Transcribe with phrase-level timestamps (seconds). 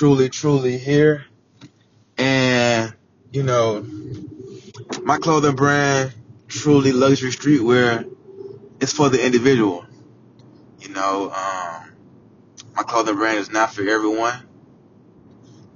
[0.00, 1.26] truly, truly here.
[2.16, 2.94] And,
[3.32, 3.86] you know,
[5.02, 6.14] my clothing brand,
[6.48, 8.10] TRVLY luxury streetwear,
[8.80, 9.84] is for the individual.
[10.78, 11.92] You know, um,
[12.74, 14.42] my clothing brand is not for everyone.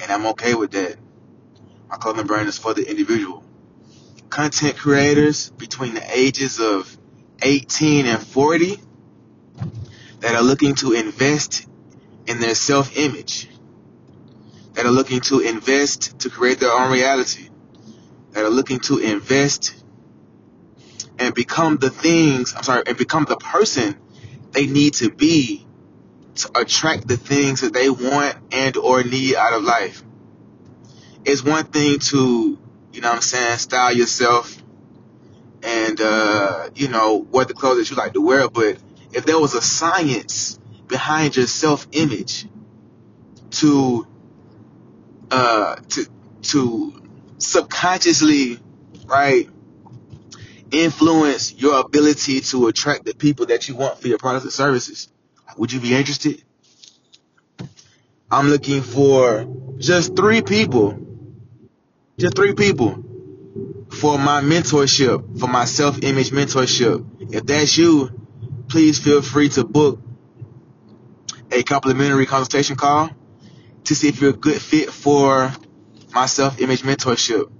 [0.00, 0.98] And I'm okay with that.
[1.88, 3.42] My clothing brand is for the individual.
[4.30, 6.96] Content creators between the ages of
[7.42, 8.78] 18 and 40
[10.20, 11.66] that are looking to invest
[12.28, 13.48] in their self image,
[14.82, 17.48] that are looking to invest to create their own reality,
[18.32, 19.76] that are looking to invest
[21.20, 23.96] and become the things, I'm sorry, and become the person
[24.50, 25.64] they need to be
[26.34, 30.02] to attract the things that they want and or need out of life.
[31.24, 32.58] It's one thing to,
[32.92, 34.60] you know what I'm saying, style yourself
[35.62, 38.78] and uh, you know, wear the clothes that you like to wear, but
[39.12, 40.58] if there was a science
[40.88, 42.48] behind your self image
[43.52, 44.08] to
[45.32, 46.06] uh to
[46.42, 47.02] to
[47.38, 48.60] subconsciously
[49.06, 49.48] right
[50.70, 55.08] influence your ability to attract the people that you want for your products and services.
[55.56, 56.42] Would you be interested?
[58.30, 59.46] I'm looking for
[59.78, 60.98] just three people
[62.18, 63.02] just three people
[63.90, 67.34] for my mentorship for my self-image mentorship.
[67.34, 68.10] If that's you
[68.68, 70.00] please feel free to book
[71.50, 73.10] a complimentary consultation call
[73.84, 75.52] to see if you're a good fit for
[76.14, 77.50] my self-image mentorship.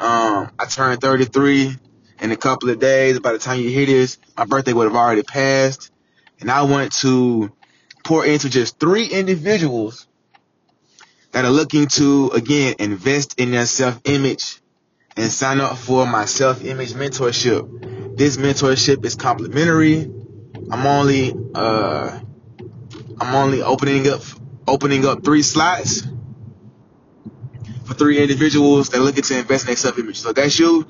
[0.00, 1.76] Um, I turned 33
[2.20, 3.20] in a couple of days.
[3.20, 5.90] By the time you hear this, my birthday would have already passed.
[6.40, 7.52] And I want to
[8.04, 10.08] pour into just three individuals
[11.32, 14.60] that are looking to, again, invest in their self-image
[15.16, 18.16] and sign up for my self-image mentorship.
[18.16, 20.10] This mentorship is complimentary.
[20.70, 22.20] I'm only, uh,
[23.20, 24.22] I'm only opening up
[24.66, 26.02] opening up three slots
[27.84, 30.18] for three individuals that are looking to invest in their self image.
[30.18, 30.86] So that's you.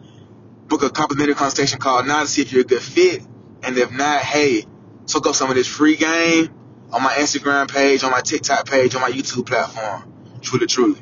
[0.66, 3.22] Book a complimentary consultation call now to see if you're a good fit.
[3.62, 4.66] And if not, hey,
[5.06, 6.52] soak up some of this free game
[6.92, 10.12] on my Instagram page, on my TikTok page, on my YouTube platform.
[10.40, 11.00] Truly, truly.